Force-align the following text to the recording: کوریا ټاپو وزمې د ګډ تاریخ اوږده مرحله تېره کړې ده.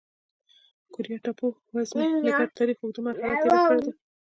کوریا 0.93 1.17
ټاپو 1.25 1.47
وزمې 1.73 2.05
د 2.23 2.27
ګډ 2.39 2.49
تاریخ 2.59 2.77
اوږده 2.81 3.01
مرحله 3.05 3.31
تېره 3.41 3.59
کړې 3.69 3.79
ده. 3.85 3.91